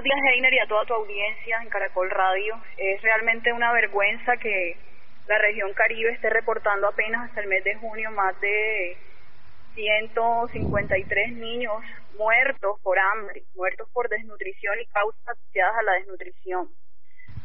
Buenos 0.00 0.16
días, 0.16 0.34
Heiner, 0.34 0.54
y 0.54 0.58
a 0.58 0.66
toda 0.66 0.86
tu 0.86 0.94
audiencia 0.94 1.58
en 1.62 1.68
Caracol 1.68 2.10
Radio. 2.10 2.58
Es 2.78 3.02
realmente 3.02 3.52
una 3.52 3.70
vergüenza 3.70 4.34
que 4.38 4.78
la 5.26 5.36
región 5.36 5.74
Caribe 5.74 6.10
esté 6.12 6.30
reportando 6.30 6.88
apenas 6.88 7.28
hasta 7.28 7.42
el 7.42 7.48
mes 7.48 7.62
de 7.64 7.74
junio 7.74 8.10
más 8.12 8.40
de 8.40 8.96
153 9.74 11.32
niños 11.32 11.82
muertos 12.16 12.80
por 12.82 12.98
hambre, 12.98 13.42
muertos 13.54 13.90
por 13.92 14.08
desnutrición 14.08 14.80
y 14.80 14.86
causas 14.86 15.20
asociadas 15.28 15.76
a 15.76 15.82
la 15.82 15.92
desnutrición. 15.92 16.70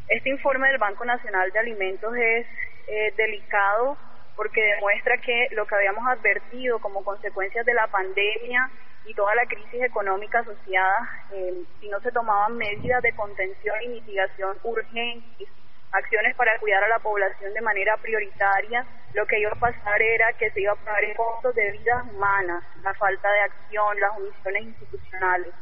Este 0.08 0.30
informe 0.30 0.70
del 0.70 0.78
Banco 0.78 1.04
Nacional 1.04 1.52
de 1.52 1.60
Alimentos 1.60 2.16
es 2.16 2.48
eh, 2.88 3.14
delicado 3.18 3.98
porque 4.38 4.62
demuestra 4.62 5.18
que 5.18 5.50
lo 5.52 5.68
que 5.68 5.76
habíamos 5.76 6.08
advertido 6.08 6.80
como 6.80 7.04
consecuencias 7.04 7.66
de 7.66 7.74
la 7.74 7.88
pandemia 7.88 8.72
y 9.06 9.14
toda 9.14 9.36
la 9.36 9.46
crisis 9.46 9.82
económica 9.84 10.40
asociada, 10.40 11.26
eh, 11.32 11.64
si 11.80 11.90
no 11.90 12.00
se 12.02 12.12
tomaban 12.12 12.58
medidas 12.58 13.02
de 13.04 13.14
contención 13.16 13.76
y 13.84 13.88
mitigación 13.90 14.58
urgentes, 14.64 15.48
acciones 15.92 16.36
para 16.36 16.58
cuidar 16.60 16.84
a 16.84 16.90
la 16.90 17.00
población 17.00 17.54
de 17.54 17.62
manera 17.62 17.98
prioritaria, 17.98 18.86
lo 19.14 19.26
que 19.26 19.40
iba 19.40 19.52
a 19.52 19.60
pasar 19.60 20.02
era 20.02 20.34
que 20.34 20.50
se 20.52 20.62
iba 20.62 20.74
a 20.74 20.76
pagar 20.76 21.04
el 21.04 21.16
costo 21.16 21.54
de 21.54 21.72
vidas 21.72 22.04
humanas, 22.12 22.64
la 22.84 22.94
falta 22.96 23.32
de 23.32 23.40
acción, 23.42 24.00
las 24.00 24.18
omisiones 24.18 24.64
institucionales. 24.64 25.54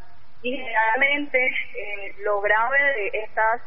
Y 0.41 0.57
generalmente 0.57 1.47
eh, 1.47 2.15
lo 2.23 2.41
grave 2.41 2.79
de 2.79 3.11
estas 3.13 3.61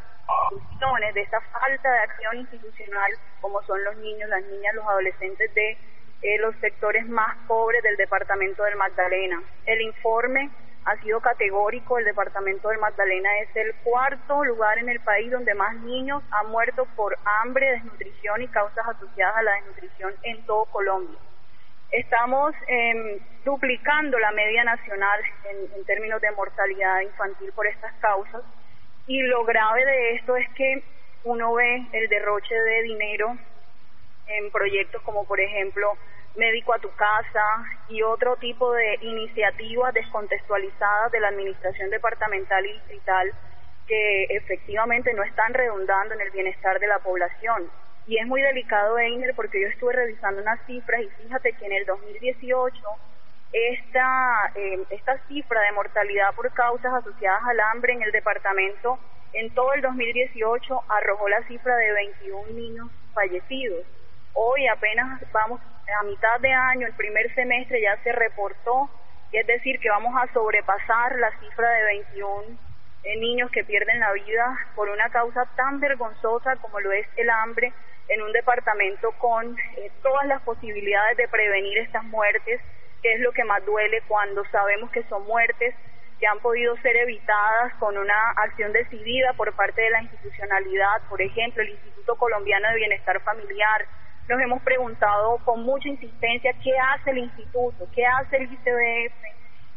de 1.13 1.21
esta 1.21 1.39
falta 1.41 1.91
de 1.91 1.99
acción 1.99 2.37
institucional, 2.37 3.11
como 3.41 3.61
son 3.63 3.83
los 3.83 3.95
niños, 3.97 4.29
las 4.29 4.43
niñas, 4.43 4.75
los 4.75 4.85
adolescentes 4.85 5.53
de 5.53 5.77
eh, 6.21 6.37
los 6.39 6.55
sectores 6.57 7.07
más 7.07 7.37
pobres 7.47 7.83
del 7.83 7.97
departamento 7.97 8.63
del 8.63 8.75
Magdalena. 8.75 9.41
El 9.65 9.81
informe 9.81 10.49
ha 10.85 10.95
sido 11.01 11.19
categórico, 11.19 11.97
el 11.97 12.05
departamento 12.05 12.69
del 12.69 12.79
Magdalena 12.79 13.29
es 13.39 13.55
el 13.55 13.75
cuarto 13.83 14.43
lugar 14.45 14.77
en 14.77 14.89
el 14.89 14.99
país 15.01 15.29
donde 15.29 15.53
más 15.53 15.75
niños 15.75 16.23
han 16.31 16.49
muerto 16.49 16.87
por 16.95 17.17
hambre, 17.41 17.71
desnutrición 17.71 18.41
y 18.41 18.47
causas 18.47 18.87
asociadas 18.87 19.37
a 19.37 19.43
la 19.43 19.53
desnutrición 19.55 20.13
en 20.23 20.45
todo 20.45 20.65
Colombia. 20.65 21.19
Estamos 21.91 22.53
em, 22.67 23.19
duplicando 23.45 24.17
la 24.19 24.31
media 24.31 24.63
nacional 24.63 25.19
en 25.73 25.85
términos 25.85 26.21
de 26.21 26.31
mortalidad 26.31 27.01
infantil 27.01 27.51
por 27.53 27.67
estas 27.67 27.93
causas 27.95 28.43
y 29.07 29.21
lo 29.21 29.45
grave 29.45 29.85
de 29.85 30.15
esto 30.15 30.35
es 30.35 30.49
que 30.53 30.83
uno 31.23 31.53
ve 31.53 31.87
el 31.93 32.09
derroche 32.09 32.53
de 32.53 32.81
dinero 32.83 33.37
en 34.27 34.51
proyectos 34.51 35.01
como 35.03 35.25
por 35.25 35.39
ejemplo 35.39 35.93
Médico 36.35 36.73
a 36.73 36.79
tu 36.79 36.91
casa 36.95 37.43
y 37.89 38.03
otro 38.03 38.35
tipo 38.35 38.71
de 38.71 38.99
iniciativas 39.01 39.93
descontextualizadas 39.93 41.11
de 41.11 41.19
la 41.19 41.29
administración 41.29 41.89
departamental 41.89 42.63
y 42.65 42.73
distrital 42.73 43.33
que 43.87 44.23
efectivamente 44.25 45.13
no 45.13 45.23
están 45.23 45.53
redundando 45.53 46.13
en 46.13 46.21
el 46.21 46.29
bienestar 46.31 46.79
de 46.79 46.87
la 46.87 46.99
población. 46.99 47.71
Y 48.05 48.19
es 48.19 48.27
muy 48.27 48.41
delicado, 48.41 48.99
Einer, 48.99 49.33
porque 49.35 49.59
yo 49.61 49.67
estuve 49.67 49.93
revisando 49.93 50.41
unas 50.41 50.63
cifras 50.65 51.01
y 51.01 51.09
fíjate 51.23 51.53
que 51.53 51.65
en 51.65 51.73
el 51.73 51.85
2018 51.85 52.81
esta, 53.51 54.51
eh, 54.55 54.83
esta 54.91 55.17
cifra 55.27 55.61
de 55.61 55.71
mortalidad 55.71 56.35
por 56.35 56.51
causas 56.53 56.93
asociadas 56.93 57.41
al 57.47 57.59
hambre 57.59 57.93
en 57.93 58.03
el 58.03 58.11
departamento 58.11 58.99
en 59.33 59.53
todo 59.53 59.73
el 59.73 59.81
2018 59.81 60.83
arrojó 60.89 61.29
la 61.29 61.43
cifra 61.47 61.75
de 61.75 61.91
21 61.93 62.47
niños 62.53 62.91
fallecidos. 63.13 63.85
Hoy 64.39 64.67
apenas 64.67 65.19
vamos 65.31 65.59
a 65.99 66.03
mitad 66.03 66.39
de 66.39 66.53
año, 66.53 66.85
el 66.85 66.93
primer 66.93 67.33
semestre 67.33 67.81
ya 67.81 67.97
se 68.03 68.11
reportó, 68.11 68.87
es 69.31 69.47
decir, 69.47 69.79
que 69.79 69.89
vamos 69.89 70.13
a 70.15 70.31
sobrepasar 70.31 71.15
la 71.17 71.31
cifra 71.39 71.67
de 71.71 71.83
21 71.85 72.43
eh, 73.03 73.17
niños 73.17 73.49
que 73.49 73.63
pierden 73.63 73.99
la 73.99 74.13
vida 74.13 74.45
por 74.75 74.89
una 74.89 75.09
causa 75.09 75.43
tan 75.55 75.79
vergonzosa 75.79 76.55
como 76.57 76.79
lo 76.81 76.91
es 76.91 77.07
el 77.15 77.27
hambre 77.31 77.73
en 78.09 78.21
un 78.21 78.31
departamento 78.31 79.11
con 79.13 79.57
eh, 79.57 79.91
todas 80.03 80.27
las 80.27 80.43
posibilidades 80.43 81.17
de 81.17 81.27
prevenir 81.29 81.79
estas 81.79 82.03
muertes 82.03 82.61
que 83.01 83.13
es 83.13 83.19
lo 83.21 83.31
que 83.31 83.43
más 83.43 83.65
duele 83.65 84.03
cuando 84.07 84.45
sabemos 84.51 84.91
que 84.91 85.01
son 85.09 85.25
muertes 85.25 85.73
que 86.19 86.27
han 86.27 86.39
podido 86.41 86.77
ser 86.77 86.95
evitadas 86.95 87.73
con 87.79 87.97
una 87.97 88.31
acción 88.35 88.71
decidida 88.71 89.33
por 89.33 89.51
parte 89.53 89.81
de 89.81 89.89
la 89.89 90.01
institucionalidad, 90.01 91.01
por 91.09 91.21
ejemplo, 91.21 91.61
el 91.63 91.69
Instituto 91.69 92.15
Colombiano 92.17 92.69
de 92.69 92.75
Bienestar 92.75 93.19
Familiar. 93.21 93.85
Nos 94.27 94.41
hemos 94.41 94.61
preguntado 94.61 95.37
con 95.45 95.63
mucha 95.63 95.87
insistencia 95.87 96.51
qué 96.63 96.71
hace 96.77 97.11
el 97.11 97.19
instituto, 97.19 97.87
qué 97.95 98.05
hace 98.05 98.37
el 98.37 98.43
ICBF, 98.43 99.15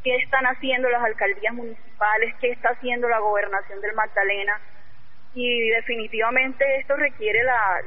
qué 0.03 0.17
están 0.17 0.45
haciendo 0.47 0.89
las 0.89 1.03
alcaldías 1.03 1.55
municipales, 1.55 2.35
qué 2.41 2.51
está 2.51 2.71
haciendo 2.71 3.09
la 3.09 3.21
gobernación 3.21 3.81
del 3.81 3.95
Magdalena. 3.95 4.61
Y 5.35 5.71
definitivamente 5.71 6.65
esto 6.81 6.97
requiere 6.97 7.45
la, 7.45 7.81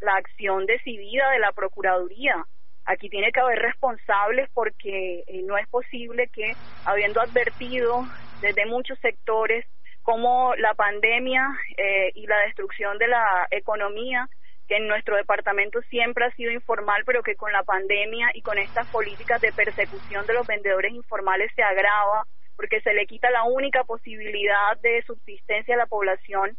la, 0.00 0.12
acción 0.12 0.66
decidida 0.66 1.30
de 1.30 1.38
la 1.38 1.52
Procuraduría 1.52 2.44
Aquí 2.86 3.08
tiene 3.08 3.30
que 3.30 3.40
haber 3.40 3.58
responsables 3.58 4.48
porque 4.52 5.22
eh, 5.26 5.42
no 5.44 5.56
es 5.56 5.68
posible 5.68 6.28
que, 6.32 6.52
habiendo 6.84 7.20
advertido 7.20 8.04
desde 8.40 8.66
muchos 8.66 8.98
sectores 8.98 9.64
como 10.02 10.54
la 10.56 10.74
pandemia 10.74 11.46
eh, 11.76 12.10
y 12.14 12.26
la 12.26 12.38
destrucción 12.46 12.98
de 12.98 13.06
la 13.06 13.46
economía, 13.50 14.28
que 14.70 14.76
en 14.76 14.86
nuestro 14.86 15.16
departamento 15.16 15.82
siempre 15.90 16.26
ha 16.26 16.30
sido 16.36 16.52
informal, 16.52 17.02
pero 17.04 17.24
que 17.24 17.34
con 17.34 17.52
la 17.52 17.64
pandemia 17.64 18.30
y 18.34 18.42
con 18.42 18.56
estas 18.56 18.86
políticas 18.86 19.40
de 19.40 19.52
persecución 19.52 20.24
de 20.26 20.34
los 20.34 20.46
vendedores 20.46 20.92
informales 20.92 21.50
se 21.56 21.62
agrava, 21.64 22.24
porque 22.54 22.80
se 22.82 22.94
le 22.94 23.06
quita 23.06 23.30
la 23.30 23.42
única 23.42 23.82
posibilidad 23.82 24.78
de 24.80 25.02
subsistencia 25.02 25.74
a 25.74 25.78
la 25.78 25.86
población 25.86 26.56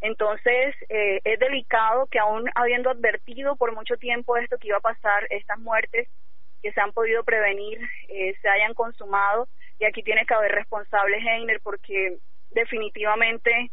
entonces, 0.00 0.76
eh, 0.88 1.20
es 1.24 1.38
delicado 1.40 2.06
que 2.06 2.18
aún 2.18 2.48
habiendo 2.54 2.90
advertido 2.90 3.56
por 3.56 3.74
mucho 3.74 3.96
tiempo 3.96 4.36
esto 4.36 4.58
que 4.58 4.68
iba 4.68 4.76
a 4.76 4.80
pasar, 4.80 5.26
estas 5.30 5.58
muertes 5.58 6.08
que 6.62 6.72
se 6.72 6.80
han 6.80 6.92
podido 6.92 7.24
prevenir, 7.24 7.80
eh, 8.08 8.34
se 8.40 8.48
hayan 8.48 8.74
consumado. 8.74 9.48
Y 9.80 9.84
aquí 9.84 10.02
tiene 10.02 10.24
que 10.24 10.34
haber 10.34 10.52
responsables, 10.52 11.24
Heiner, 11.24 11.60
porque 11.60 12.18
definitivamente 12.50 13.70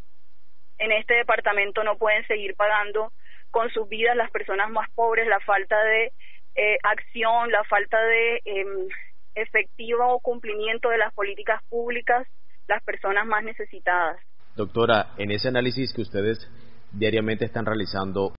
en 0.77 0.91
este 0.91 1.13
departamento 1.13 1.83
no 1.83 1.97
pueden 1.97 2.25
seguir 2.27 2.55
pagando 2.55 3.11
con 3.55 3.69
sus 3.69 3.87
vidas 3.87 4.17
las 4.17 4.29
personas 4.31 4.69
más 4.69 4.89
pobres, 4.95 5.29
la 5.29 5.39
falta 5.39 5.81
de 5.81 6.11
eh, 6.55 6.77
acción, 6.83 7.49
la 7.53 7.63
falta 7.63 7.97
de 7.97 8.41
em, 8.43 8.89
efectivo 9.33 10.19
cumplimiento 10.19 10.89
de 10.89 10.97
las 10.97 11.13
políticas 11.13 11.63
públicas, 11.69 12.27
las 12.67 12.83
personas 12.83 13.25
más 13.25 13.45
necesitadas. 13.45 14.17
Doctora, 14.57 15.13
en 15.17 15.31
ese 15.31 15.47
análisis 15.47 15.93
que 15.93 16.01
ustedes 16.01 16.45
diariamente 16.91 17.45
están 17.45 17.65
realizando, 17.65 18.33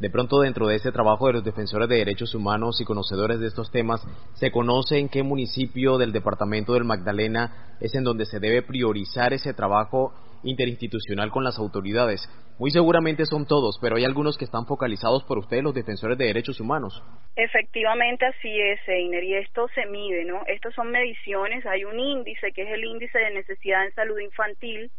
de 0.00 0.08
pronto 0.08 0.40
dentro 0.40 0.68
de 0.68 0.76
ese 0.76 0.90
trabajo 0.90 1.26
de 1.26 1.34
los 1.34 1.44
defensores 1.44 1.90
de 1.90 1.96
derechos 1.96 2.34
humanos 2.34 2.80
y 2.80 2.86
conocedores 2.86 3.38
de 3.40 3.48
estos 3.48 3.70
temas, 3.70 4.00
¿se 4.36 4.50
conoce 4.50 4.98
en 4.98 5.10
qué 5.10 5.22
municipio 5.22 5.98
del 5.98 6.12
departamento 6.12 6.72
del 6.72 6.84
Magdalena 6.84 7.76
es 7.78 7.94
en 7.94 8.04
donde 8.04 8.24
se 8.24 8.40
debe 8.40 8.62
priorizar 8.62 9.34
ese 9.34 9.52
trabajo 9.52 10.14
interinstitucional 10.46 11.30
con 11.30 11.44
las 11.44 11.58
autoridades? 11.58 12.20
Muy 12.58 12.70
seguramente 12.70 13.24
son 13.26 13.46
todos, 13.46 13.78
pero 13.80 13.96
hay 13.96 14.04
algunos 14.04 14.38
que 14.38 14.46
están 14.46 14.66
focalizados 14.66 15.24
por 15.24 15.38
ustedes, 15.38 15.62
los 15.62 15.74
defensores 15.74 16.16
de 16.16 16.26
derechos 16.26 16.60
humanos. 16.60 17.02
Efectivamente 17.36 18.24
así 18.24 18.60
es, 18.60 18.80
Einer, 18.86 19.24
y 19.24 19.34
esto 19.34 19.68
se 19.74 19.84
mide, 19.86 20.24
¿no? 20.24 20.42
Estos 20.46 20.74
son 20.74 20.90
mediciones, 20.90 21.66
hay 21.66 21.84
un 21.84 21.98
índice 21.98 22.52
que 22.52 22.62
es 22.62 22.70
el 22.70 22.84
índice 22.84 23.18
de 23.18 23.34
necesidad 23.34 23.84
en 23.84 23.92
salud 23.94 24.18
infantil, 24.18 24.90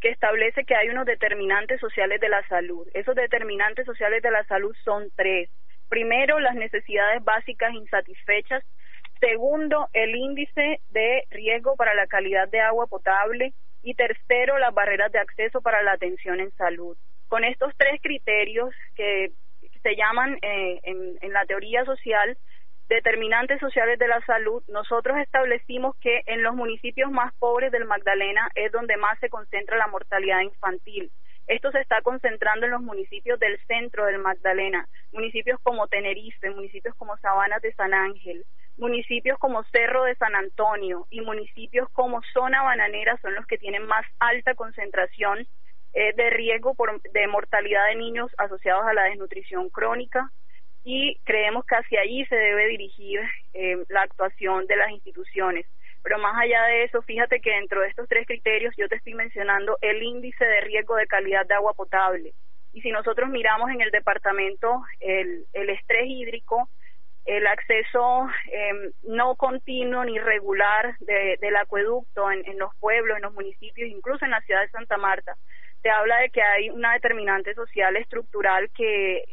que 0.00 0.08
establece 0.08 0.64
que 0.64 0.74
hay 0.74 0.88
unos 0.88 1.06
determinantes 1.06 1.78
sociales 1.80 2.20
de 2.20 2.28
la 2.28 2.46
salud. 2.48 2.86
Esos 2.92 3.14
determinantes 3.14 3.86
sociales 3.86 4.22
de 4.22 4.30
la 4.30 4.44
salud 4.44 4.74
son 4.84 5.08
tres. 5.16 5.48
Primero, 5.88 6.40
las 6.40 6.56
necesidades 6.56 7.22
básicas 7.22 7.72
insatisfechas. 7.74 8.64
Segundo, 9.20 9.88
el 9.92 10.16
índice 10.16 10.80
de 10.90 11.24
riesgo 11.30 11.76
para 11.76 11.94
la 11.94 12.06
calidad 12.06 12.48
de 12.48 12.60
agua 12.60 12.86
potable. 12.86 13.52
Y 13.82 13.94
tercero, 13.94 14.58
las 14.58 14.74
barreras 14.74 15.10
de 15.12 15.18
acceso 15.18 15.60
para 15.60 15.82
la 15.82 15.92
atención 15.92 16.40
en 16.40 16.50
salud. 16.52 16.96
Con 17.28 17.44
estos 17.44 17.72
tres 17.76 18.00
criterios 18.00 18.70
que 18.94 19.32
se 19.82 19.96
llaman 19.96 20.38
eh, 20.42 20.80
en, 20.84 21.18
en 21.20 21.32
la 21.32 21.44
teoría 21.46 21.84
social 21.84 22.36
determinantes 22.88 23.58
sociales 23.58 23.98
de 23.98 24.06
la 24.08 24.20
salud, 24.26 24.62
nosotros 24.68 25.16
establecimos 25.18 25.96
que 25.96 26.22
en 26.26 26.42
los 26.42 26.54
municipios 26.54 27.10
más 27.10 27.32
pobres 27.38 27.72
del 27.72 27.86
Magdalena 27.86 28.50
es 28.54 28.70
donde 28.70 28.96
más 28.96 29.18
se 29.18 29.30
concentra 29.30 29.78
la 29.78 29.86
mortalidad 29.86 30.40
infantil. 30.40 31.10
Esto 31.46 31.72
se 31.72 31.80
está 31.80 32.02
concentrando 32.02 32.66
en 32.66 32.72
los 32.72 32.82
municipios 32.82 33.38
del 33.40 33.58
centro 33.66 34.06
del 34.06 34.18
Magdalena, 34.18 34.86
municipios 35.12 35.58
como 35.62 35.88
Tenerife, 35.88 36.50
municipios 36.50 36.94
como 36.96 37.16
Sabanas 37.18 37.62
de 37.62 37.72
San 37.72 37.94
Ángel, 37.94 38.44
municipios 38.76 39.38
como 39.38 39.64
Cerro 39.64 40.04
de 40.04 40.14
San 40.16 40.34
Antonio 40.34 41.06
y 41.10 41.20
municipios 41.20 41.88
como 41.90 42.20
Zona 42.32 42.62
Bananera 42.62 43.16
son 43.22 43.34
los 43.34 43.46
que 43.46 43.58
tienen 43.58 43.86
más 43.86 44.04
alta 44.18 44.54
concentración 44.54 45.46
eh, 45.94 46.12
de 46.16 46.30
riesgo 46.30 46.74
por, 46.74 47.00
de 47.02 47.26
mortalidad 47.26 47.86
de 47.88 47.96
niños 47.96 48.30
asociados 48.38 48.84
a 48.86 48.94
la 48.94 49.04
desnutrición 49.04 49.68
crónica, 49.68 50.30
y 50.84 51.16
creemos 51.24 51.64
que 51.64 51.76
hacia 51.76 52.00
allí 52.00 52.24
se 52.26 52.34
debe 52.34 52.66
dirigir 52.68 53.20
eh, 53.54 53.84
la 53.88 54.02
actuación 54.02 54.66
de 54.66 54.76
las 54.76 54.90
instituciones. 54.90 55.66
Pero 56.02 56.18
más 56.18 56.34
allá 56.36 56.64
de 56.64 56.84
eso, 56.84 57.02
fíjate 57.02 57.40
que 57.40 57.50
dentro 57.50 57.80
de 57.80 57.88
estos 57.88 58.08
tres 58.08 58.26
criterios 58.26 58.74
yo 58.76 58.88
te 58.88 58.96
estoy 58.96 59.14
mencionando 59.14 59.78
el 59.80 60.02
índice 60.02 60.44
de 60.44 60.60
riesgo 60.62 60.96
de 60.96 61.06
calidad 61.06 61.46
de 61.46 61.54
agua 61.54 61.74
potable. 61.74 62.32
Y 62.72 62.80
si 62.80 62.90
nosotros 62.90 63.28
miramos 63.28 63.70
en 63.70 63.80
el 63.82 63.90
departamento 63.90 64.82
el, 64.98 65.44
el 65.52 65.70
estrés 65.70 66.06
hídrico, 66.06 66.68
el 67.24 67.46
acceso 67.46 68.28
eh, 68.50 68.92
no 69.04 69.36
continuo 69.36 70.04
ni 70.04 70.18
regular 70.18 70.96
de, 71.00 71.38
del 71.40 71.56
acueducto 71.56 72.30
en, 72.30 72.44
en, 72.46 72.58
los 72.58 72.74
pueblos, 72.76 73.16
en 73.16 73.22
los 73.22 73.34
municipios, 73.34 73.88
incluso 73.88 74.24
en 74.24 74.32
la 74.32 74.40
ciudad 74.40 74.62
de 74.62 74.70
Santa 74.70 74.96
Marta, 74.96 75.36
te 75.82 75.90
habla 75.90 76.18
de 76.18 76.30
que 76.30 76.42
hay 76.42 76.70
una 76.70 76.92
determinante 76.94 77.54
social 77.54 77.96
estructural 77.96 78.70
que 78.70 79.24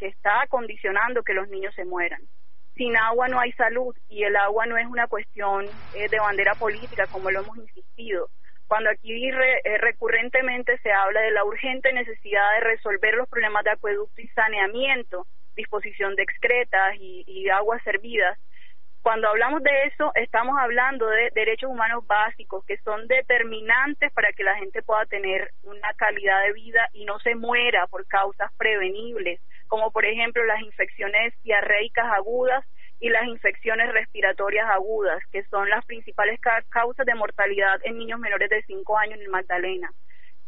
está 0.00 0.46
condicionando 0.48 1.22
que 1.22 1.34
los 1.34 1.48
niños 1.48 1.74
se 1.74 1.84
mueran. 1.84 2.22
Sin 2.74 2.96
agua 2.96 3.28
no 3.28 3.38
hay 3.38 3.52
salud 3.52 3.94
y 4.08 4.24
el 4.24 4.34
agua 4.36 4.66
no 4.66 4.78
es 4.78 4.86
una 4.86 5.06
cuestión 5.06 5.66
eh, 5.94 6.08
de 6.08 6.18
bandera 6.18 6.54
política, 6.54 7.06
como 7.06 7.30
lo 7.30 7.40
hemos 7.40 7.56
insistido. 7.58 8.28
Cuando 8.66 8.88
aquí 8.88 9.30
re, 9.30 9.60
eh, 9.64 9.78
recurrentemente 9.78 10.78
se 10.78 10.90
habla 10.90 11.20
de 11.20 11.32
la 11.32 11.44
urgente 11.44 11.92
necesidad 11.92 12.54
de 12.54 12.60
resolver 12.60 13.14
los 13.14 13.28
problemas 13.28 13.64
de 13.64 13.72
acueducto 13.72 14.22
y 14.22 14.28
saneamiento, 14.28 15.26
disposición 15.54 16.14
de 16.16 16.22
excretas 16.22 16.94
y, 16.98 17.48
aguas 17.50 17.82
servidas, 17.82 18.38
cuando 19.02 19.28
hablamos 19.28 19.62
de 19.64 19.70
eso, 19.86 20.12
estamos 20.14 20.56
hablando 20.58 21.08
de 21.08 21.30
derechos 21.34 21.70
humanos 21.70 22.06
básicos 22.06 22.64
que 22.64 22.76
son 22.78 23.08
determinantes 23.08 24.12
para 24.12 24.32
que 24.32 24.44
la 24.44 24.54
gente 24.56 24.80
pueda 24.82 25.04
tener 25.06 25.50
una 25.64 25.92
calidad 25.94 26.40
de 26.44 26.52
vida 26.52 26.88
y 26.92 27.04
no 27.04 27.18
se 27.18 27.34
muera 27.34 27.88
por 27.88 28.06
causas 28.06 28.52
prevenibles, 28.56 29.40
como 29.66 29.90
por 29.90 30.04
ejemplo 30.04 30.44
las 30.44 30.60
infecciones 30.60 31.34
diarreicas 31.42 32.06
agudas 32.12 32.64
y 33.00 33.08
las 33.08 33.26
infecciones 33.26 33.92
respiratorias 33.92 34.68
agudas, 34.70 35.20
que 35.32 35.42
son 35.46 35.68
las 35.68 35.84
principales 35.84 36.38
causas 36.68 37.04
de 37.04 37.14
mortalidad 37.16 37.80
en 37.82 37.98
niños 37.98 38.20
menores 38.20 38.48
de 38.48 38.62
5 38.62 38.98
años 38.98 39.18
en 39.18 39.30
Magdalena. 39.30 39.90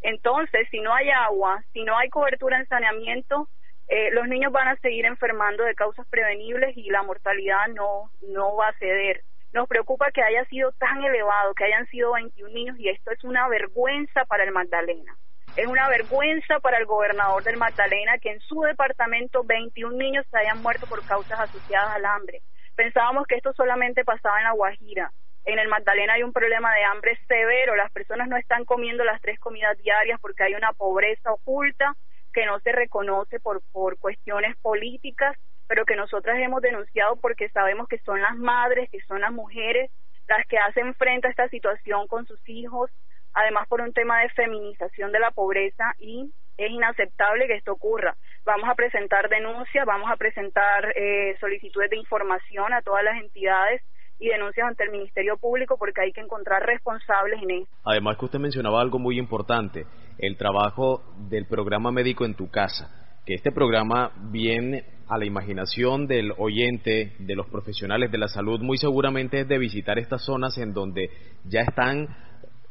Entonces, 0.02 0.68
si 0.70 0.80
no 0.80 0.94
hay 0.94 1.10
agua, 1.10 1.64
si 1.72 1.82
no 1.82 1.98
hay 1.98 2.10
cobertura 2.10 2.58
en 2.58 2.68
saneamiento, 2.68 3.48
eh, 3.88 4.10
los 4.12 4.26
niños 4.28 4.52
van 4.52 4.68
a 4.68 4.76
seguir 4.76 5.04
enfermando 5.04 5.64
de 5.64 5.74
causas 5.74 6.06
prevenibles 6.08 6.76
y 6.76 6.90
la 6.90 7.02
mortalidad 7.02 7.68
no, 7.68 8.10
no 8.22 8.56
va 8.56 8.68
a 8.68 8.78
ceder. 8.78 9.22
Nos 9.52 9.68
preocupa 9.68 10.10
que 10.10 10.22
haya 10.22 10.44
sido 10.46 10.72
tan 10.72 11.04
elevado, 11.04 11.54
que 11.54 11.64
hayan 11.64 11.86
sido 11.86 12.12
21 12.14 12.52
niños 12.52 12.78
y 12.78 12.88
esto 12.88 13.12
es 13.12 13.22
una 13.24 13.46
vergüenza 13.48 14.24
para 14.24 14.44
el 14.44 14.52
Magdalena. 14.52 15.16
Es 15.56 15.66
una 15.66 15.88
vergüenza 15.88 16.58
para 16.58 16.78
el 16.78 16.86
gobernador 16.86 17.44
del 17.44 17.58
Magdalena 17.58 18.18
que 18.18 18.32
en 18.32 18.40
su 18.40 18.62
departamento 18.62 19.44
21 19.44 19.96
niños 19.96 20.26
se 20.30 20.38
hayan 20.38 20.60
muerto 20.62 20.86
por 20.86 21.06
causas 21.06 21.38
asociadas 21.38 21.94
al 21.94 22.04
hambre. 22.06 22.42
Pensábamos 22.74 23.26
que 23.28 23.36
esto 23.36 23.52
solamente 23.52 24.04
pasaba 24.04 24.38
en 24.38 24.44
La 24.44 24.52
Guajira. 24.52 25.12
En 25.44 25.58
el 25.58 25.68
Magdalena 25.68 26.14
hay 26.14 26.24
un 26.24 26.32
problema 26.32 26.74
de 26.74 26.82
hambre 26.84 27.16
severo. 27.28 27.76
Las 27.76 27.92
personas 27.92 28.28
no 28.28 28.36
están 28.36 28.64
comiendo 28.64 29.04
las 29.04 29.20
tres 29.20 29.38
comidas 29.38 29.78
diarias 29.78 30.18
porque 30.20 30.42
hay 30.42 30.54
una 30.54 30.72
pobreza 30.72 31.32
oculta 31.32 31.94
que 32.34 32.44
no 32.44 32.60
se 32.60 32.72
reconoce 32.72 33.40
por, 33.40 33.62
por 33.72 33.98
cuestiones 33.98 34.56
políticas, 34.56 35.36
pero 35.66 35.86
que 35.86 35.96
nosotras 35.96 36.38
hemos 36.38 36.60
denunciado 36.60 37.16
porque 37.16 37.48
sabemos 37.48 37.88
que 37.88 37.98
son 38.00 38.20
las 38.20 38.36
madres, 38.36 38.90
que 38.90 39.00
son 39.02 39.20
las 39.20 39.32
mujeres 39.32 39.90
las 40.28 40.46
que 40.46 40.58
hacen 40.58 40.94
frente 40.94 41.28
a 41.28 41.30
esta 41.30 41.48
situación 41.48 42.06
con 42.06 42.26
sus 42.26 42.40
hijos, 42.48 42.90
además 43.32 43.68
por 43.68 43.80
un 43.80 43.92
tema 43.92 44.20
de 44.20 44.30
feminización 44.30 45.12
de 45.12 45.20
la 45.20 45.30
pobreza 45.30 45.94
y 45.98 46.32
es 46.56 46.70
inaceptable 46.70 47.46
que 47.46 47.56
esto 47.56 47.72
ocurra. 47.72 48.16
Vamos 48.44 48.68
a 48.68 48.74
presentar 48.74 49.28
denuncias, 49.28 49.84
vamos 49.86 50.10
a 50.10 50.16
presentar 50.16 50.92
eh, 50.96 51.36
solicitudes 51.40 51.90
de 51.90 51.96
información 51.96 52.72
a 52.72 52.82
todas 52.82 53.04
las 53.04 53.20
entidades 53.20 53.82
y 54.18 54.28
denuncias 54.28 54.68
ante 54.68 54.84
el 54.84 54.90
Ministerio 54.90 55.36
Público 55.36 55.76
porque 55.78 56.02
hay 56.02 56.12
que 56.12 56.20
encontrar 56.20 56.62
responsables 56.64 57.42
en 57.42 57.62
esto. 57.62 57.76
Además 57.84 58.16
que 58.18 58.24
usted 58.24 58.38
mencionaba 58.38 58.80
algo 58.80 58.98
muy 58.98 59.18
importante, 59.18 59.86
el 60.18 60.36
trabajo 60.36 61.02
del 61.28 61.46
programa 61.46 61.90
médico 61.90 62.24
en 62.24 62.34
tu 62.34 62.50
casa, 62.50 63.20
que 63.26 63.34
este 63.34 63.52
programa 63.52 64.12
viene 64.30 64.84
a 65.08 65.18
la 65.18 65.26
imaginación 65.26 66.06
del 66.06 66.32
oyente, 66.38 67.14
de 67.18 67.34
los 67.34 67.46
profesionales 67.48 68.10
de 68.10 68.18
la 68.18 68.28
salud, 68.28 68.60
muy 68.60 68.78
seguramente 68.78 69.40
es 69.40 69.48
de 69.48 69.58
visitar 69.58 69.98
estas 69.98 70.24
zonas 70.24 70.56
en 70.58 70.72
donde 70.72 71.10
ya 71.44 71.60
están 71.60 72.08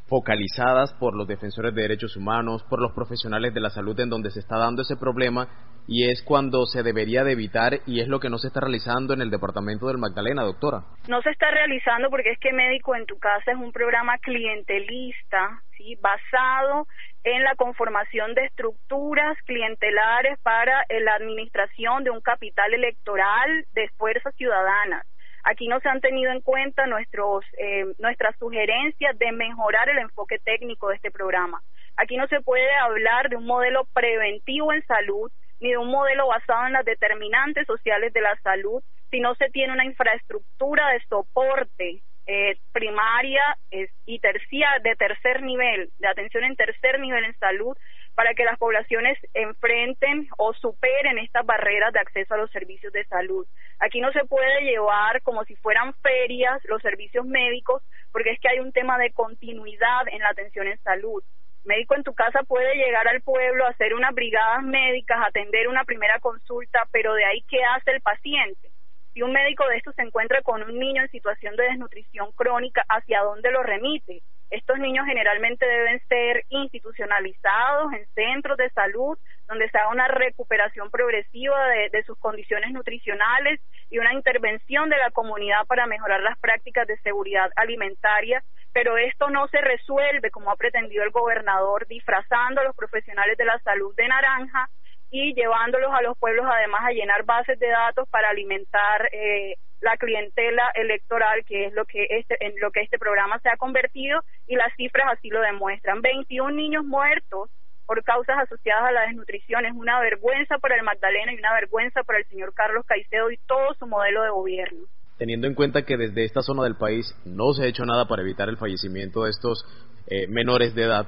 focalizadas 0.08 0.94
por 0.94 1.16
los 1.16 1.28
defensores 1.28 1.74
de 1.74 1.82
derechos 1.82 2.16
humanos, 2.16 2.64
por 2.70 2.82
los 2.82 2.94
profesionales 2.94 3.54
de 3.54 3.62
la 3.62 3.70
salud 3.70 4.00
en 4.00 4.10
donde 4.10 4.32
se 4.32 4.40
está 4.40 4.58
dando 4.58 4.82
ese 4.82 4.98
problema 4.98 5.48
y 5.88 6.10
es 6.10 6.24
cuando 6.24 6.66
se 6.66 6.84
debería 6.84 7.24
de 7.24 7.34
evitar 7.34 7.80
y 7.86 8.00
es 8.00 8.08
lo 8.08 8.20
que 8.20 8.30
no 8.30 8.38
se 8.38 8.48
está 8.48 8.62
realizando 8.62 9.14
en 9.14 9.22
el 9.22 9.30
departamento 9.30 9.88
del 9.88 9.98
Magdalena, 9.98 10.44
doctora. 10.44 10.84
No 11.08 11.22
se 11.22 11.30
está 11.30 11.52
realizando 11.52 12.10
porque 12.10 12.32
es 12.32 12.40
que 12.40 12.54
Médico 12.54 12.96
en 12.96 13.06
tu 13.06 13.18
casa 13.20 13.52
es 13.52 13.58
un 13.58 13.72
programa 13.72 14.18
clientelista, 14.20 15.62
¿sí? 15.78 15.98
basado 16.02 16.88
en 17.24 17.44
la 17.44 17.56
conformación 17.56 18.34
de 18.34 18.46
estructuras 18.46 19.38
clientelares 19.46 20.40
para 20.42 20.86
la 20.90 21.16
administración 21.16 22.04
de 22.04 22.12
un 22.12 22.22
capital 22.22 22.74
electoral 22.74 23.66
de 23.74 23.90
fuerzas 23.98 24.34
ciudadanas. 24.36 25.06
Aquí 25.44 25.68
no 25.68 25.80
se 25.82 25.90
han 25.90 26.02
tenido 26.02 26.32
en 26.32 26.42
cuenta 26.42 26.86
nuestros, 26.88 27.46
eh, 27.58 27.86
nuestras 28.00 28.38
sugerencias 28.38 29.18
de 29.20 29.32
mejorar 29.32 29.90
el 29.90 30.00
enfoque 30.00 30.40
técnico 30.40 30.90
de 30.90 30.96
este 30.96 31.12
programa. 31.12 31.62
Aquí 31.98 32.18
no 32.18 32.28
se 32.28 32.42
puede 32.42 32.74
hablar 32.76 33.30
de 33.30 33.36
un 33.36 33.46
modelo 33.46 33.86
preventivo 33.94 34.74
en 34.74 34.86
salud 34.86 35.32
ni 35.60 35.72
de 35.72 35.78
un 35.78 35.90
modelo 35.90 36.28
basado 36.28 36.68
en 36.68 36.74
las 36.74 36.86
determinantes 36.86 37.68
sociales 37.68 38.14
de 38.14 38.22
la 38.22 38.36
salud 38.42 38.82
si 39.12 39.20
no 39.20 39.36
se 39.36 39.50
tiene 39.50 39.74
una 39.74 39.86
infraestructura 39.86 40.90
de 40.90 41.00
soporte 41.08 42.02
eh, 42.26 42.58
primaria 42.72 43.58
y 44.06 44.20
tercia, 44.20 44.70
de 44.82 44.96
tercer 44.96 45.42
nivel, 45.44 45.92
de 46.00 46.08
atención 46.08 46.46
en 46.46 46.56
tercer 46.56 47.00
nivel 47.00 47.26
en 47.26 47.38
salud, 47.38 47.78
para 48.16 48.34
que 48.34 48.46
las 48.46 48.58
poblaciones 48.58 49.18
enfrenten 49.34 50.28
o 50.38 50.54
superen 50.54 51.18
estas 51.18 51.46
barreras 51.46 51.94
de 51.94 52.00
acceso 52.00 52.34
a 52.34 52.38
los 52.38 52.52
servicios 52.52 52.94
de 52.94 53.06
salud. 53.06 53.48
Aquí 53.80 54.02
no 54.02 54.12
se 54.12 54.26
puede 54.26 54.62
llevar 54.62 55.22
como 55.24 55.44
si 55.46 55.56
fueran 55.56 55.94
ferias 55.96 56.62
los 56.66 56.82
servicios 56.82 57.26
médicos, 57.26 57.82
porque 58.12 58.32
es 58.32 58.40
que 58.40 58.50
hay 58.50 58.60
un 58.60 58.72
tema 58.72 58.98
de 58.98 59.12
continuidad 59.12 60.08
en 60.08 60.20
la 60.20 60.30
atención 60.30 60.68
en 60.68 60.78
salud. 60.84 61.24
Médico 61.64 61.96
en 61.96 62.04
tu 62.04 62.14
casa 62.14 62.44
puede 62.44 62.76
llegar 62.76 63.08
al 63.08 63.22
pueblo, 63.22 63.66
hacer 63.66 63.94
unas 63.94 64.14
brigadas 64.14 64.64
médicas, 64.64 65.18
atender 65.26 65.68
una 65.68 65.86
primera 65.86 66.20
consulta, 66.20 66.88
pero 66.92 67.14
de 67.14 67.24
ahí, 67.26 67.42
¿qué 67.50 67.64
hace 67.64 67.92
el 67.92 68.02
paciente? 68.02 68.70
Si 69.14 69.22
un 69.22 69.32
médico 69.32 69.66
de 69.68 69.78
estos 69.78 69.96
se 69.96 70.02
encuentra 70.02 70.42
con 70.42 70.62
un 70.62 70.78
niño 70.78 71.02
en 71.02 71.10
situación 71.10 71.56
de 71.56 71.64
desnutrición 71.64 72.32
crónica, 72.34 72.84
¿hacia 72.90 73.22
dónde 73.22 73.52
lo 73.52 73.64
remite? 73.64 74.24
Estos 74.54 74.78
niños 74.78 75.08
generalmente 75.08 75.66
deben 75.66 76.00
ser 76.08 76.46
institucionalizados 76.50 77.92
en 77.94 78.06
centros 78.14 78.56
de 78.56 78.70
salud 78.70 79.18
donde 79.48 79.68
se 79.70 79.80
haga 79.80 79.90
una 79.90 80.08
recuperación 80.08 80.92
progresiva 80.92 81.58
de, 81.70 81.90
de, 81.92 82.04
sus 82.04 82.20
condiciones 82.20 82.72
nutricionales 82.72 83.60
y 83.90 83.98
una 83.98 84.14
intervención 84.14 84.92
de 84.92 84.98
la 84.98 85.10
comunidad 85.10 85.66
para 85.66 85.88
mejorar 85.88 86.22
las 86.22 86.38
prácticas 86.38 86.86
de 86.86 87.00
seguridad 87.00 87.50
alimentaria. 87.56 88.44
Pero 88.74 88.96
esto 88.98 89.32
no 89.32 89.48
se 89.48 89.60
resuelve 89.60 90.30
como 90.30 90.52
ha 90.52 90.56
pretendido 90.56 91.04
el 91.04 91.10
gobernador, 91.10 91.88
disfrazando 91.88 92.62
a 92.62 92.64
los 92.64 92.76
profesionales 92.76 93.36
de 93.40 93.46
la 93.46 93.58
salud 93.60 93.96
de 93.96 94.08
naranja 94.08 94.70
y 95.14 95.36
llevándolos 95.36 95.94
a 95.94 96.02
los 96.02 96.18
pueblos 96.18 96.44
además 96.50 96.82
a 96.86 96.92
llenar 96.92 97.24
bases 97.24 97.60
de 97.60 97.68
datos 97.68 98.10
para 98.10 98.30
alimentar 98.30 99.08
eh, 99.14 99.58
la 99.80 99.96
clientela 99.98 100.72
electoral 100.74 101.46
que 101.46 101.68
es 101.68 101.74
lo 101.74 101.86
que 101.86 102.08
este 102.10 102.36
en 102.40 102.54
lo 102.60 102.72
que 102.72 102.82
este 102.82 102.98
programa 102.98 103.38
se 103.40 103.50
ha 103.50 103.58
convertido 103.58 104.22
y 104.48 104.56
las 104.56 104.74
cifras 104.76 105.06
así 105.14 105.30
lo 105.30 105.40
demuestran. 105.42 106.02
21 106.02 106.56
niños 106.56 106.84
muertos 106.84 107.52
por 107.86 108.04
causas 108.04 108.38
asociadas 108.40 108.86
a 108.86 108.92
la 108.92 109.02
desnutrición. 109.02 109.68
Es 109.68 109.74
una 109.76 110.00
vergüenza 110.00 110.58
para 110.58 110.78
el 110.78 110.84
Magdalena 110.84 111.32
y 111.32 111.38
una 111.38 111.54
vergüenza 111.54 112.02
para 112.02 112.18
el 112.18 112.26
señor 112.26 112.52
Carlos 112.56 112.84
Caicedo 112.88 113.30
y 113.30 113.38
todo 113.46 113.76
su 113.78 113.86
modelo 113.86 114.24
de 114.24 114.32
gobierno. 114.32 114.88
Teniendo 115.20 115.46
en 115.46 115.54
cuenta 115.54 115.84
que 115.84 115.96
desde 115.96 116.26
esta 116.26 116.42
zona 116.42 116.64
del 116.64 116.76
país 116.76 117.14
no 117.24 117.54
se 117.54 117.66
ha 117.66 117.68
hecho 117.68 117.86
nada 117.86 118.08
para 118.08 118.24
evitar 118.24 118.50
el 118.50 118.58
fallecimiento 118.58 119.26
de 119.26 119.30
estos 119.30 119.64
eh, 120.08 120.26
menores 120.28 120.74
de 120.74 120.86
edad 120.86 121.06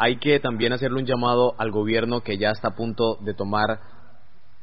hay 0.00 0.16
que 0.16 0.40
también 0.40 0.72
hacerle 0.72 0.98
un 0.98 1.04
llamado 1.04 1.54
al 1.58 1.70
gobierno 1.70 2.22
que 2.22 2.38
ya 2.38 2.48
está 2.52 2.68
a 2.68 2.74
punto 2.74 3.16
de 3.20 3.34
tomar 3.34 3.80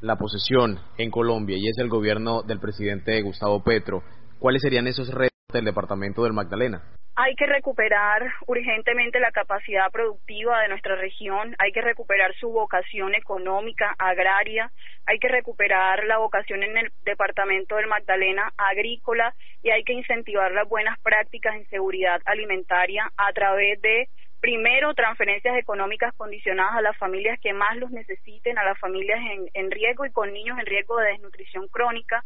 la 0.00 0.16
posesión 0.16 0.80
en 0.98 1.12
Colombia 1.12 1.56
y 1.56 1.68
es 1.68 1.78
el 1.78 1.88
gobierno 1.88 2.42
del 2.42 2.58
presidente 2.58 3.22
Gustavo 3.22 3.62
Petro. 3.62 4.02
¿Cuáles 4.40 4.62
serían 4.62 4.88
esos 4.88 5.14
retos 5.14 5.38
del 5.52 5.64
departamento 5.64 6.24
del 6.24 6.32
Magdalena? 6.32 6.82
Hay 7.14 7.36
que 7.36 7.46
recuperar 7.46 8.22
urgentemente 8.48 9.20
la 9.20 9.30
capacidad 9.30 9.88
productiva 9.92 10.60
de 10.62 10.70
nuestra 10.70 10.96
región, 10.96 11.54
hay 11.58 11.70
que 11.70 11.82
recuperar 11.82 12.34
su 12.34 12.48
vocación 12.48 13.14
económica, 13.14 13.94
agraria, 13.96 14.72
hay 15.06 15.20
que 15.20 15.28
recuperar 15.28 16.02
la 16.04 16.18
vocación 16.18 16.64
en 16.64 16.78
el 16.78 16.92
departamento 17.04 17.76
del 17.76 17.86
Magdalena 17.86 18.52
agrícola 18.56 19.34
y 19.62 19.70
hay 19.70 19.84
que 19.84 19.92
incentivar 19.92 20.50
las 20.50 20.68
buenas 20.68 20.98
prácticas 21.00 21.54
en 21.54 21.68
seguridad 21.68 22.20
alimentaria 22.24 23.08
a 23.16 23.32
través 23.32 23.80
de 23.82 24.08
primero, 24.40 24.94
transferencias 24.94 25.56
económicas 25.56 26.14
condicionadas 26.16 26.76
a 26.76 26.82
las 26.82 26.96
familias 26.96 27.38
que 27.40 27.52
más 27.52 27.76
los 27.76 27.90
necesiten, 27.90 28.58
a 28.58 28.64
las 28.64 28.78
familias 28.78 29.18
en, 29.18 29.50
en 29.54 29.70
riesgo 29.70 30.06
y 30.06 30.12
con 30.12 30.32
niños 30.32 30.58
en 30.58 30.66
riesgo 30.66 30.96
de 30.98 31.12
desnutrición 31.12 31.68
crónica. 31.68 32.24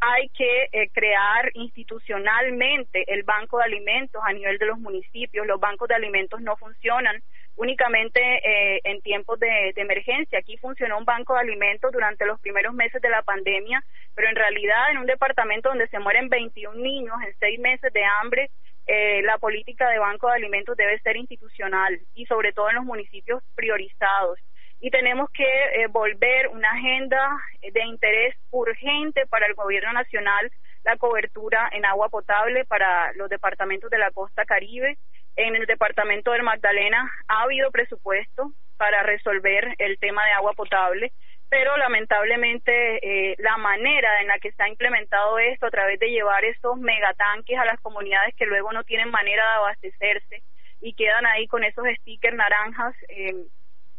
hay 0.00 0.28
que 0.30 0.68
eh, 0.72 0.90
crear 0.92 1.50
institucionalmente 1.54 3.04
el 3.06 3.22
banco 3.22 3.58
de 3.58 3.64
alimentos 3.64 4.20
a 4.24 4.32
nivel 4.32 4.58
de 4.58 4.66
los 4.66 4.78
municipios. 4.78 5.46
Los 5.46 5.60
bancos 5.60 5.86
de 5.88 5.94
alimentos 5.94 6.40
no 6.40 6.56
funcionan 6.56 7.22
únicamente 7.56 8.20
eh, 8.20 8.80
en 8.84 9.00
tiempos 9.02 9.38
de, 9.38 9.72
emergencia. 9.76 10.38
Aquí 10.38 10.56
funcionó 10.56 10.98
un 10.98 11.04
banco 11.04 11.34
de 11.34 11.40
alimentos 11.40 11.92
durante 11.92 12.26
los 12.26 12.40
primeros 12.40 12.74
meses 12.74 13.00
de 13.00 13.10
la 13.10 13.22
pandemia, 13.22 13.84
pero 14.14 14.28
en 14.28 14.36
realidad 14.36 14.90
en 14.90 14.98
un 14.98 15.06
departamento 15.06 15.68
donde 15.68 15.88
se 15.88 15.98
mueren 15.98 16.28
21 16.28 16.74
niños 16.80 17.14
en 17.26 17.34
seis 17.38 17.58
meses 17.60 17.92
de 17.92 18.04
hambre, 18.04 18.50
eh, 18.86 19.22
la 19.22 19.38
política 19.38 19.88
de 19.90 19.98
banco 19.98 20.28
de 20.28 20.34
alimentos 20.34 20.76
debe 20.76 20.98
ser 21.00 21.16
institucional 21.16 22.00
y 22.14 22.26
sobre 22.26 22.52
todo 22.52 22.68
en 22.70 22.76
los 22.76 22.84
municipios 22.84 23.42
priorizados 23.54 24.38
y 24.80 24.90
tenemos 24.90 25.30
que 25.30 25.44
eh, 25.44 25.86
volver 25.88 26.48
una 26.48 26.68
agenda 26.72 27.40
de 27.62 27.84
interés 27.84 28.34
urgente 28.50 29.26
para 29.26 29.46
el 29.46 29.54
gobierno 29.54 29.92
nacional 29.92 30.50
la 30.84 30.96
cobertura 30.96 31.68
en 31.72 31.86
agua 31.86 32.08
potable 32.08 32.64
para 32.64 33.12
los 33.12 33.28
departamentos 33.28 33.88
de 33.90 33.98
la 33.98 34.10
costa 34.10 34.44
caribe. 34.44 34.98
En 35.36 35.54
el 35.54 35.66
departamento 35.66 36.32
del 36.32 36.42
Magdalena 36.42 37.10
ha 37.28 37.42
habido 37.42 37.70
presupuesto 37.70 38.52
para 38.76 39.04
resolver 39.04 39.74
el 39.78 39.98
tema 39.98 40.26
de 40.26 40.32
agua 40.32 40.52
potable, 40.54 41.12
pero 41.52 41.76
lamentablemente 41.76 42.72
eh, 43.02 43.36
la 43.36 43.58
manera 43.58 44.22
en 44.22 44.28
la 44.28 44.38
que 44.38 44.52
se 44.52 44.62
ha 44.62 44.68
implementado 44.70 45.38
esto 45.38 45.66
a 45.66 45.70
través 45.70 46.00
de 46.00 46.08
llevar 46.08 46.42
esos 46.46 46.78
megatanques 46.78 47.58
a 47.58 47.66
las 47.66 47.78
comunidades 47.80 48.34
que 48.36 48.46
luego 48.46 48.72
no 48.72 48.84
tienen 48.84 49.10
manera 49.10 49.44
de 49.44 49.56
abastecerse 49.56 50.42
y 50.80 50.94
quedan 50.94 51.26
ahí 51.26 51.46
con 51.48 51.62
esos 51.62 51.84
stickers 52.00 52.38
naranjas 52.38 52.94
eh, 53.10 53.34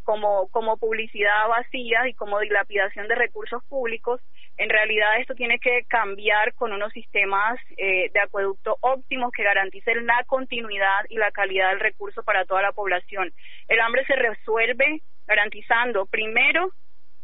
como, 0.02 0.48
como 0.48 0.78
publicidad 0.78 1.48
vacía 1.48 2.08
y 2.08 2.16
como 2.16 2.40
dilapidación 2.40 3.08
de 3.08 3.14
recursos 3.14 3.64
públicos. 3.66 4.20
En 4.58 4.72
realidad 4.72 5.20
esto 5.20 5.36
tiene 5.36 5.60
que 5.60 5.84
cambiar 5.88 6.56
con 6.56 6.74
unos 6.74 6.92
sistemas 6.92 7.60
eh, 7.78 8.10
de 8.12 8.20
acueducto 8.20 8.78
óptimos 8.82 9.32
que 9.32 9.44
garanticen 9.44 10.08
la 10.08 10.24
continuidad 10.26 11.06
y 11.08 11.18
la 11.18 11.30
calidad 11.30 11.70
del 11.70 11.82
recurso 11.82 12.24
para 12.24 12.46
toda 12.46 12.64
la 12.64 12.72
población. 12.72 13.32
El 13.68 13.80
hambre 13.80 14.04
se 14.06 14.16
resuelve 14.16 15.04
garantizando, 15.28 16.08
primero, 16.08 16.72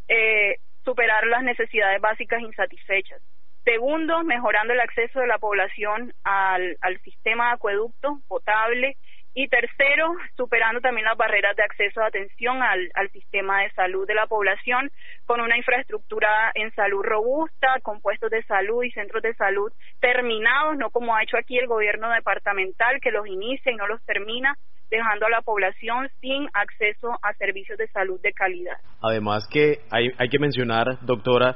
eh, 0.09 0.57
superar 0.83 1.25
las 1.27 1.43
necesidades 1.43 2.01
básicas 2.01 2.41
insatisfechas. 2.41 3.21
Segundo, 3.63 4.23
mejorando 4.23 4.73
el 4.73 4.79
acceso 4.79 5.19
de 5.19 5.27
la 5.27 5.37
población 5.37 6.13
al, 6.23 6.77
al 6.81 6.99
sistema 7.01 7.47
de 7.47 7.53
acueducto 7.53 8.19
potable 8.27 8.97
y 9.35 9.47
tercero, 9.47 10.15
superando 10.35 10.81
también 10.81 11.05
las 11.05 11.15
barreras 11.15 11.55
de 11.55 11.63
acceso 11.63 12.01
a 12.01 12.07
atención 12.07 12.63
al, 12.63 12.89
al 12.95 13.11
sistema 13.11 13.61
de 13.61 13.71
salud 13.71 14.07
de 14.07 14.15
la 14.15 14.25
población 14.25 14.89
con 15.25 15.39
una 15.39 15.55
infraestructura 15.55 16.51
en 16.55 16.73
salud 16.73 17.03
robusta, 17.03 17.79
con 17.83 18.01
puestos 18.01 18.31
de 18.31 18.43
salud 18.43 18.83
y 18.83 18.91
centros 18.91 19.21
de 19.21 19.35
salud 19.35 19.71
terminados, 19.99 20.77
no 20.77 20.89
como 20.89 21.15
ha 21.15 21.21
hecho 21.21 21.37
aquí 21.37 21.59
el 21.59 21.67
gobierno 21.67 22.09
departamental 22.11 22.99
que 23.01 23.11
los 23.11 23.27
inicia 23.27 23.71
y 23.71 23.75
no 23.75 23.87
los 23.87 24.03
termina, 24.03 24.57
dejando 24.89 25.25
a 25.25 25.29
la 25.29 25.41
población 25.41 26.09
sin 26.21 26.47
acceso 26.53 27.11
a 27.21 27.33
servicios 27.33 27.77
de 27.77 27.87
salud 27.87 28.19
de 28.21 28.33
calidad. 28.33 28.77
Además 29.01 29.47
que 29.51 29.79
hay, 29.91 30.09
hay 30.17 30.29
que 30.29 30.39
mencionar, 30.39 30.99
doctora, 31.01 31.55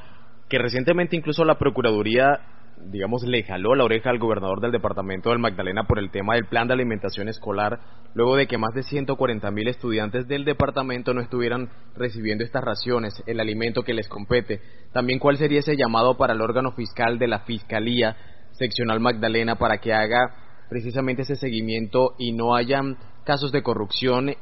que 0.49 0.59
recientemente 0.59 1.15
incluso 1.15 1.43
la 1.45 1.57
Procuraduría 1.57 2.39
digamos, 2.91 3.23
le 3.23 3.43
jaló 3.43 3.75
la 3.75 3.83
oreja 3.83 4.09
al 4.09 4.19
gobernador 4.19 4.59
del 4.59 4.71
departamento 4.71 5.29
del 5.29 5.39
Magdalena 5.39 5.85
por 5.85 5.99
el 5.99 6.11
tema 6.11 6.35
del 6.35 6.45
plan 6.45 6.67
de 6.67 6.73
alimentación 6.73 7.29
escolar, 7.29 7.79
luego 8.13 8.35
de 8.35 8.47
que 8.47 8.57
más 8.57 8.73
de 8.73 8.83
140 8.83 9.49
mil 9.51 9.67
estudiantes 9.67 10.27
del 10.27 10.45
departamento 10.45 11.13
no 11.13 11.21
estuvieran 11.21 11.69
recibiendo 11.95 12.43
estas 12.43 12.63
raciones, 12.63 13.23
el 13.25 13.39
alimento 13.39 13.83
que 13.83 13.93
les 13.93 14.07
compete. 14.07 14.61
También 14.91 15.19
cuál 15.19 15.37
sería 15.37 15.59
ese 15.59 15.77
llamado 15.77 16.17
para 16.17 16.33
el 16.33 16.41
órgano 16.41 16.71
fiscal 16.71 17.19
de 17.19 17.27
la 17.27 17.39
Fiscalía 17.39 18.15
Seccional 18.51 18.99
Magdalena 18.99 19.55
para 19.55 19.79
que 19.79 19.93
haga 19.93 20.35
precisamente 20.69 21.23
ese 21.23 21.35
seguimiento 21.35 22.15
y 22.17 22.33
no 22.33 22.55
hayan 22.55 22.97
casos 23.23 23.51
de 23.51 23.63
corrupción 23.63 24.35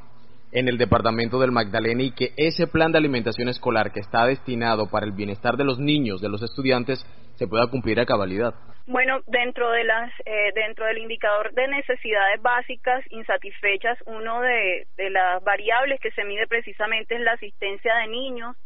en 0.51 0.67
el 0.67 0.77
departamento 0.77 1.39
del 1.39 1.51
Magdalena 1.51 2.03
y 2.03 2.11
que 2.11 2.33
ese 2.37 2.67
plan 2.67 2.91
de 2.91 2.97
alimentación 2.97 3.47
escolar 3.47 3.91
que 3.91 4.01
está 4.01 4.25
destinado 4.25 4.89
para 4.89 5.05
el 5.05 5.13
bienestar 5.13 5.55
de 5.55 5.63
los 5.63 5.79
niños, 5.79 6.21
de 6.21 6.29
los 6.29 6.41
estudiantes, 6.41 7.05
se 7.35 7.47
pueda 7.47 7.67
cumplir 7.67 7.99
a 7.99 8.05
cabalidad. 8.05 8.53
Bueno, 8.87 9.21
dentro 9.27 9.71
de 9.71 9.83
las 9.83 10.11
eh, 10.25 10.51
dentro 10.53 10.85
del 10.85 10.97
indicador 10.97 11.53
de 11.53 11.67
necesidades 11.67 12.41
básicas 12.41 13.03
insatisfechas, 13.11 13.97
uno 14.05 14.41
de, 14.41 14.87
las 15.09 15.43
variables 15.43 15.99
que 15.99 16.11
se 16.11 16.25
mide 16.25 16.47
precisamente 16.47 17.15
es 17.15 17.21
la 17.21 17.33
asistencia 17.33 17.95
de 17.95 18.07
niños 18.07 18.57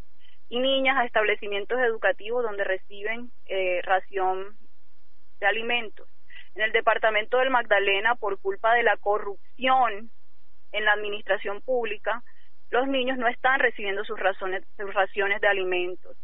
y 0.49 0.59
niñas 0.59 0.97
a 0.97 1.05
establecimientos 1.05 1.77
educativos 1.79 2.43
donde 2.43 2.63
reciben 2.63 3.29
eh, 3.45 3.81
ración 3.83 4.55
de 5.39 5.47
alimentos. 5.47 6.07
En 6.55 6.61
el 6.61 6.71
departamento 6.71 7.37
del 7.37 7.49
Magdalena, 7.49 8.15
por 8.15 8.39
culpa 8.39 8.73
de 8.73 8.83
la 8.83 8.95
corrupción 8.97 10.09
en 10.71 10.85
la 10.85 10.93
administración 10.93 11.61
pública, 11.61 12.23
los 12.71 12.87
niños 12.87 13.17
no 13.17 13.27
están 13.27 13.59
recibiendo 13.59 14.03
sus, 14.05 14.17
sus 14.77 14.93
raciones 14.93 15.41
de 15.41 15.47
alimentos. 15.47 16.17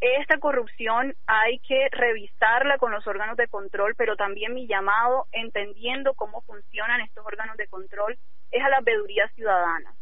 Esta 0.00 0.38
corrupción 0.38 1.14
hay 1.26 1.60
que 1.60 1.88
revisarla 1.90 2.78
con 2.78 2.92
los 2.92 3.06
órganos 3.06 3.36
de 3.36 3.48
control, 3.48 3.94
pero 3.96 4.16
también 4.16 4.54
mi 4.54 4.66
llamado, 4.66 5.26
entendiendo 5.32 6.14
cómo 6.14 6.42
funcionan 6.42 7.00
estos 7.00 7.24
órganos 7.24 7.56
de 7.56 7.68
control, 7.68 8.18
es 8.50 8.62
a 8.62 8.68
la 8.68 8.80
veeduría 8.80 9.28
ciudadana, 9.36 9.94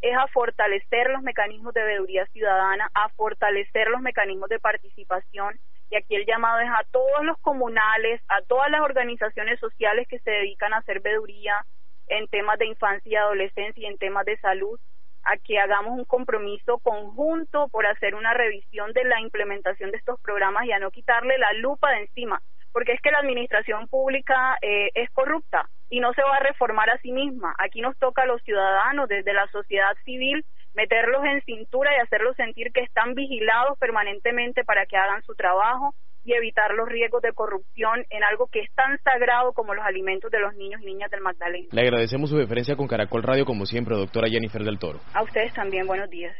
es 0.00 0.16
a 0.16 0.26
fortalecer 0.28 1.10
los 1.10 1.22
mecanismos 1.22 1.74
de 1.74 1.82
veeduría 1.82 2.26
ciudadana, 2.26 2.90
a 2.94 3.08
fortalecer 3.10 3.88
los 3.88 4.00
mecanismos 4.00 4.48
de 4.48 4.58
participación 4.58 5.58
y 5.92 5.96
aquí 5.96 6.14
el 6.16 6.24
llamado 6.24 6.58
es 6.60 6.70
a 6.70 6.84
todos 6.90 7.22
los 7.22 7.36
comunales, 7.40 8.22
a 8.28 8.40
todas 8.48 8.70
las 8.70 8.80
organizaciones 8.80 9.60
sociales 9.60 10.08
que 10.08 10.18
se 10.20 10.30
dedican 10.30 10.72
a 10.72 10.78
hacer 10.78 11.00
veeduría, 11.00 11.66
en 12.08 12.26
temas 12.28 12.58
de 12.58 12.66
infancia 12.66 13.10
y 13.10 13.14
adolescencia 13.14 13.82
y 13.82 13.86
en 13.86 13.98
temas 13.98 14.24
de 14.24 14.38
salud, 14.38 14.80
a 15.22 15.36
que 15.36 15.58
hagamos 15.58 15.98
un 15.98 16.06
compromiso 16.06 16.78
conjunto 16.78 17.68
por 17.68 17.86
hacer 17.86 18.14
una 18.14 18.32
revisión 18.32 18.94
de 18.94 19.04
la 19.04 19.20
implementación 19.20 19.90
de 19.90 19.98
estos 19.98 20.18
programas 20.20 20.64
y 20.64 20.72
a 20.72 20.78
no 20.78 20.90
quitarle 20.90 21.36
la 21.36 21.52
lupa 21.52 21.90
de 21.90 22.00
encima, 22.04 22.40
porque 22.72 22.92
es 22.92 23.00
que 23.02 23.10
la 23.10 23.18
administración 23.18 23.86
pública 23.88 24.56
eh, 24.62 24.90
es 24.94 25.10
corrupta 25.10 25.68
y 25.90 26.00
no 26.00 26.14
se 26.14 26.22
va 26.22 26.36
a 26.36 26.42
reformar 26.42 26.88
a 26.88 26.98
sí 26.98 27.12
misma. 27.12 27.54
Aquí 27.58 27.82
nos 27.82 27.98
toca 27.98 28.22
a 28.22 28.26
los 28.26 28.42
ciudadanos 28.44 29.08
desde 29.10 29.34
la 29.34 29.46
sociedad 29.48 29.94
civil 30.06 30.42
meterlos 30.74 31.24
en 31.24 31.42
cintura 31.42 31.90
y 31.96 32.00
hacerlos 32.00 32.36
sentir 32.36 32.72
que 32.72 32.80
están 32.80 33.14
vigilados 33.14 33.78
permanentemente 33.78 34.64
para 34.64 34.86
que 34.86 34.96
hagan 34.96 35.22
su 35.22 35.34
trabajo 35.34 35.94
y 36.24 36.34
evitar 36.34 36.72
los 36.74 36.88
riesgos 36.88 37.22
de 37.22 37.32
corrupción 37.32 38.04
en 38.10 38.22
algo 38.22 38.46
que 38.46 38.60
es 38.60 38.72
tan 38.74 38.98
sagrado 39.02 39.52
como 39.52 39.74
los 39.74 39.84
alimentos 39.84 40.30
de 40.30 40.38
los 40.38 40.54
niños 40.54 40.80
y 40.82 40.86
niñas 40.86 41.10
del 41.10 41.20
Magdalena. 41.20 41.68
Le 41.72 41.82
agradecemos 41.82 42.30
su 42.30 42.36
deferencia 42.36 42.76
con 42.76 42.86
Caracol 42.86 43.22
Radio 43.22 43.44
como 43.44 43.66
siempre, 43.66 43.96
doctora 43.96 44.28
Jennifer 44.28 44.62
del 44.62 44.78
Toro. 44.78 45.00
A 45.14 45.22
ustedes 45.22 45.52
también, 45.54 45.86
buenos 45.86 46.08
días. 46.10 46.36